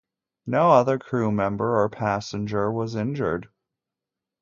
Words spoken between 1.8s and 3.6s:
passenger was injured.